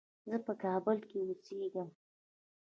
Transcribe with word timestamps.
زه 0.29 0.35
په 0.45 0.53
کابل 0.63 0.97
کې 1.09 1.17
اوسېږم. 1.23 1.89